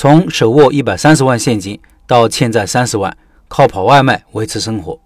[0.00, 3.16] 从手握一百三十万现金到欠债三十万，
[3.48, 4.96] 靠跑外卖维持生活。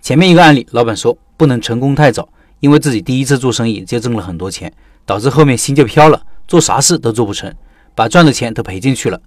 [0.00, 2.28] 前面一个案例，老板说不能成功太早，
[2.60, 4.72] 因为自己第一次做生意就挣了很多钱，
[5.04, 7.52] 导致后面心就飘了，做啥事都做不成，
[7.96, 9.20] 把赚的钱都赔进去了。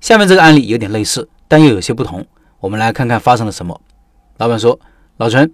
[0.00, 2.26] 下面这个案例有点类似，但又有些不同。
[2.58, 3.78] 我们来看看发生了什么。
[4.38, 4.80] 老板说
[5.18, 5.52] ：“老陈，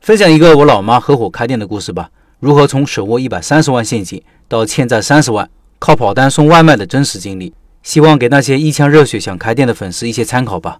[0.00, 2.08] 分享一个我老妈合伙开店的故事吧，
[2.40, 5.46] 如何从手握一百三十万现金到欠债三十万，
[5.78, 7.52] 靠跑单送外卖的真实经历，
[7.84, 10.78] 希望给那些一腔热血想开店的粉丝一些参考吧。”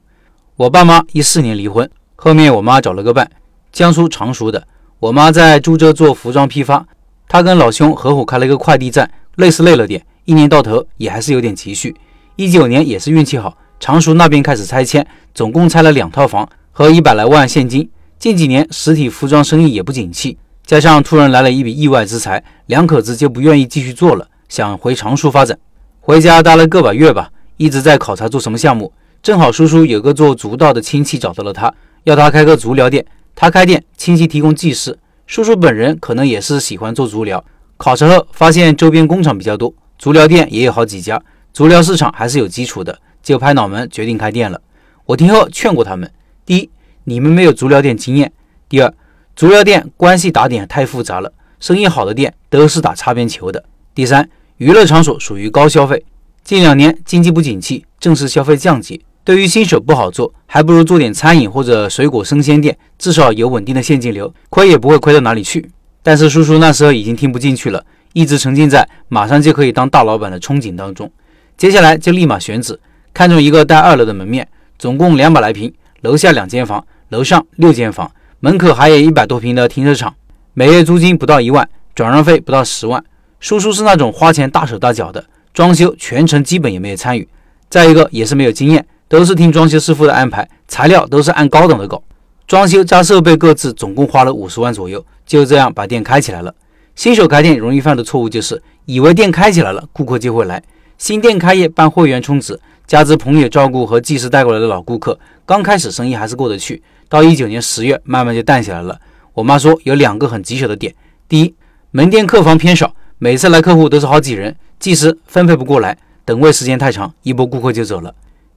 [0.56, 3.30] 我爸妈一四年离婚，后面我妈找了个伴，
[3.72, 4.66] 江苏常熟的。
[4.98, 6.86] 我妈在株洲做服装批发，
[7.28, 11.94] 她跟老兄合伙开了一个快递站，累是累了点，一年到头也还是有点积蓄。
[12.36, 13.56] 一九年也是运气好。
[13.80, 17.90] 常熟那边开始拆迁，总共拆了两套房和一百来万现金。
[18.18, 25.58] 近几年实体服装生意也不景气，加上突然来了一笔意外之财，两口子就不愿意继续做了，想回常熟发展。
[26.06, 28.92] 回家待了个把月吧，一直在考察做什么项目。
[29.22, 33.06] 正好叔叔有个做足道的亲戚找到了他，要他开个足疗店。
[33.34, 34.98] 他开店，亲戚提供技师。
[35.26, 37.42] 叔叔本人可能也是喜欢做足疗，
[37.78, 41.18] 考察后发现周边工厂比较多，足疗店也有好几家，
[41.54, 42.98] 足疗市场还是有基础的。
[43.22, 44.60] 就拍脑门决定开店了。
[45.06, 46.12] 我听后劝过他们：
[46.44, 46.68] 第一，
[47.04, 48.28] 你们没有足疗店经验；
[48.68, 48.92] 第二，
[49.34, 53.62] 足疗店关系打点太复杂了，生意好的店都是打擦边球的；
[53.94, 56.04] 第三，娱乐场所属于高消费，
[56.44, 65.68] 近两年经济不景气，正式消费降级，对于新手不好做，还不如做点餐饮或者水果生鲜店，至少有稳定的现金流，亏也不会亏到哪里去。
[66.04, 71.10] 但是叔叔那时候已经听不进去了，一直沉浸在马上就可以当大老板的憧憬当中，
[71.56, 72.78] 接下来就立马选址。
[73.12, 74.46] 看中一个带二楼的门面，
[74.78, 78.08] 总共两百来平，楼下两间房，楼上六间房，
[78.38, 80.14] 门口还有一百多平的停车场，
[80.52, 83.02] 每月租金不到一万，转让费不到十万。
[83.44, 87.28] 叔叔是那种花钱大手大脚的，装修全程基本也没有参与。
[87.68, 92.02] 再一个也是没有经验，都是听装修师傅的安排，材料都是按高档的搞，
[92.46, 96.54] 装修加设备各自总共花了五十万左右，就这样把店开起来了。
[96.94, 100.62] 新手开店容易犯的错误就是以为店开起来了，顾客就会来。
[100.96, 102.58] 新店开业办会员充值。
[102.86, 106.82] 加之朋友照顾和技师带过来的老顾客，刚开始生意还是过得去。
[107.10, 108.98] 到一九年十月，慢慢就淡起来了。
[109.34, 110.94] 我妈说有两个很棘手的点：
[111.28, 111.54] 第一，
[111.90, 115.96] 门店客房偏少，每次来客户都是好几人，技师分配不过来，
[116.26, 118.10] 等位时间太长，一波顾客就走了；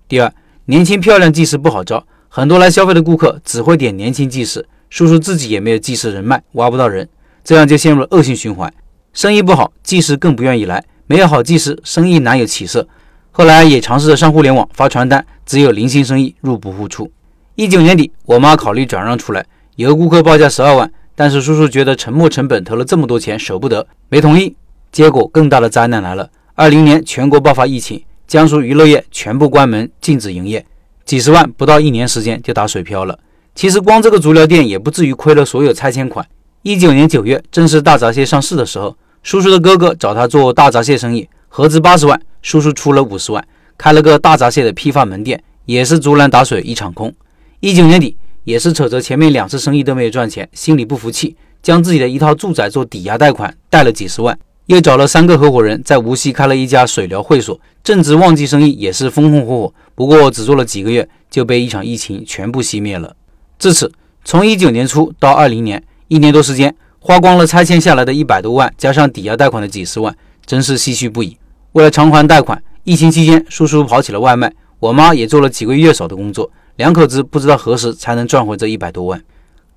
[0.10, 0.30] 第二，
[0.66, 7.08] 年轻漂亮技师不好招，很多来消费的顾客只会点年轻技师，叔叔自己也没有技师人脉，挖不到人，
[7.46, 8.70] 这样就陷入了恶性循环，
[9.14, 12.86] 生意不好，技师更不愿意来，没有好技师，生意难有起色。
[13.32, 17.10] 后来也尝试着上互联网发传单，只有零星生意，入不敷出。
[17.56, 19.46] 一九年底，我妈考虑转让出来，
[19.78, 24.56] 有个顾客报价十二万，但是叔叔觉得沉没成本投了这么多钱，舍不得，没同意。
[24.92, 26.30] 结果更大的灾难来了。
[26.54, 30.64] 二零年全国爆发疫情，江苏娱乐业全部关门，禁止营业，
[31.06, 33.18] 几十万不到一年时间就打水漂了。
[33.56, 36.24] 其实光这个足疗店也不至于亏了所有拆迁款。
[36.62, 42.22] 一九年九月，正是大闸蟹上市的时候，叔叔的哥哥找他做大闸蟹生意，合资八十万。
[42.44, 43.44] 叔叔出了五十万，
[43.76, 47.14] 开了个大闸蟹的批发门店，也是竹篮打水一场空。
[47.60, 48.16] 一九年底，
[48.48, 57.60] 也是扯着前面两次生意都没有赚钱，心里不服气，将自己的一套住宅做抵押贷款，贷了几十万，又找了三个合伙人，在无锡开了一家水疗会所。
[57.84, 63.14] 正值旺季，生意也是风风火火，不过只做了几个月，就被一场疫情全部熄灭了。
[63.60, 63.92] 至此，
[64.24, 70.16] 从一九年初到二零年，一年多时间，花光了拆迁下来的一百多万，加上抵押贷款的几十万，
[70.46, 71.36] 真是唏嘘不已。
[71.74, 79.22] 为了偿还贷款，疫情期间，叔叔跑起了外卖，我妈也做了几个月嫂的工作，两口子不知道何时才能赚回这一百多万。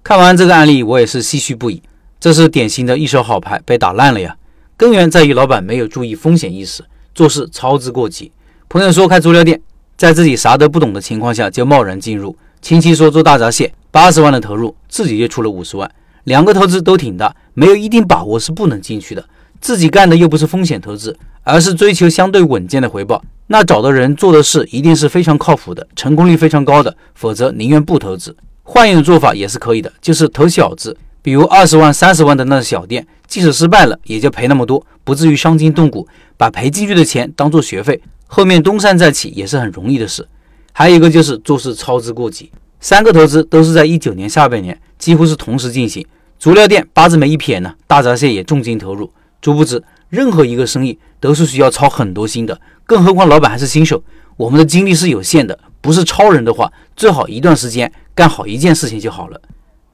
[0.02, 1.82] 看完这个案例，我也是唏嘘不已。
[2.18, 4.36] 这是典型的一手好牌被打烂了呀！
[4.76, 6.84] 根源在于老板没有注意风险意识，
[7.14, 8.30] 做事操之过急。
[8.68, 9.60] 朋友说开足疗店，
[9.96, 15.90] 在自己啥都不懂的情况下就贸然进入；亲戚说做大闸蟹，八十万的投入，自己就出了五十万，
[16.24, 19.24] 两个投资都挺大，没有一定把握是不能进去的。
[19.58, 21.16] 自己干的又不是风险投资。
[21.42, 28.36] 而是追求相对稳健的回报，那找的人做的事一定是非常靠谱的，成功率非常高的，否则宁愿不投资。
[28.62, 36.06] 换一种做法也是可以的，就是投小资，比如二十万、三十万的那小店，即使失败了，也就赔那么多，不至于伤筋动骨，
[36.36, 40.24] 把赔进去的钱当做学费，后面东山再起也是很容易的事。
[40.72, 46.06] 还有一个就是做事操之过急，三个投资都是在一九年下半年，几乎是同时进行。
[46.38, 49.10] 足疗店八字没一撇呢，大闸蟹也重金投入，
[49.42, 49.82] 殊不知。
[50.08, 54.02] 任何一个生意都是需要操很多心的，更何况老板还是新手，
[54.36, 59.40] 我们的精力是有限的，不是超人的话，最好一段时间干好一件事情就好了。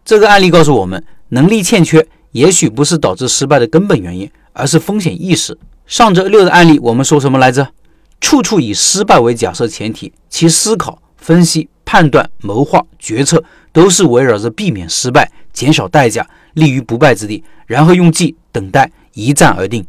[0.05, 5.59] 这个案例告诉我们，能力欠缺也许不是导致失败的根本原因，而是风险意识。
[5.87, 7.69] 上周六的案例我们说什么来着？
[8.21, 13.43] 处处以失败为假设前提，其思考、分析、判断、谋划、决策
[13.73, 19.85] 都是围绕着避免失败、减少代价、立于不败之地，然后用计等待，一战而定。